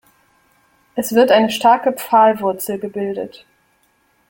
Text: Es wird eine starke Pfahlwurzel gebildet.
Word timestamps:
Es 0.95 1.13
wird 1.13 1.29
eine 1.29 1.51
starke 1.51 1.93
Pfahlwurzel 1.93 2.79
gebildet. 2.79 3.45